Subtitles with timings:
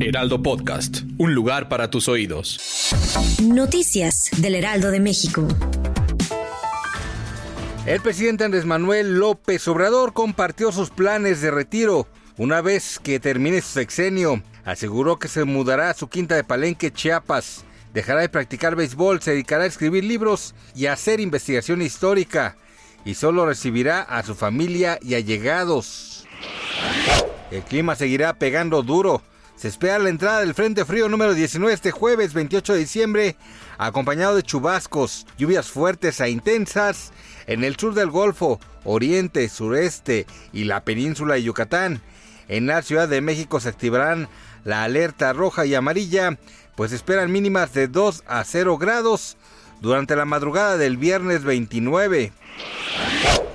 [0.00, 1.00] Heraldo Podcast.
[1.18, 2.60] Un lugar para tus oídos.
[3.42, 5.48] Noticias del Heraldo de México.
[7.84, 13.60] El presidente Andrés Manuel López Obrador compartió sus planes de retiro una vez que termine
[13.60, 14.40] su sexenio.
[14.64, 17.64] Aseguró que se mudará a su quinta de Palenque, Chiapas.
[17.92, 22.56] Dejará de practicar béisbol, se dedicará a escribir libros y a hacer investigación histórica.
[23.04, 26.24] Y solo recibirá a su familia y allegados.
[27.50, 29.22] El clima seguirá pegando duro.
[29.58, 33.36] Se espera la entrada del Frente Frío número 19 este jueves 28 de diciembre,
[33.76, 37.10] acompañado de chubascos, lluvias fuertes e intensas
[37.48, 42.00] en el sur del Golfo, oriente, sureste y la península de Yucatán.
[42.46, 44.28] En la Ciudad de México se activarán
[44.62, 46.38] la alerta roja y amarilla,
[46.76, 49.38] pues esperan mínimas de 2 a 0 grados
[49.80, 52.30] durante la madrugada del viernes 29.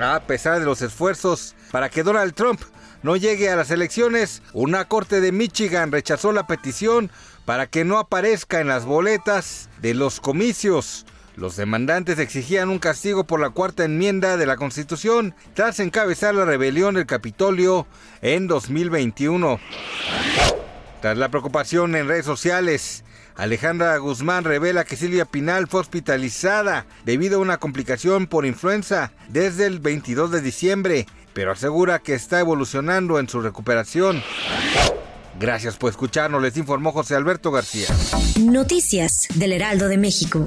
[0.00, 2.60] A pesar de los esfuerzos para que Donald Trump
[3.02, 7.10] no llegue a las elecciones, una corte de Michigan rechazó la petición
[7.44, 11.06] para que no aparezca en las boletas de los comicios.
[11.36, 16.44] Los demandantes exigían un castigo por la cuarta enmienda de la Constitución tras encabezar la
[16.44, 17.86] rebelión del Capitolio
[18.20, 19.58] en 2021.
[21.00, 23.04] Tras la preocupación en redes sociales,
[23.36, 29.66] Alejandra Guzmán revela que Silvia Pinal fue hospitalizada debido a una complicación por influenza desde
[29.66, 34.22] el 22 de diciembre pero asegura que está evolucionando en su recuperación.
[35.38, 37.88] Gracias por escucharnos, les informó José Alberto García.
[38.40, 40.44] Noticias del Heraldo de México.